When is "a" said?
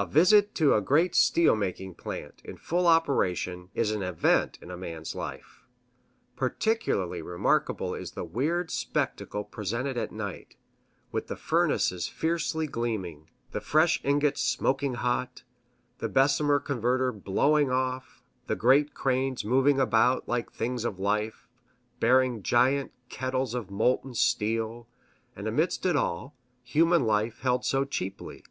0.00-0.04, 0.74-0.80, 4.68-4.76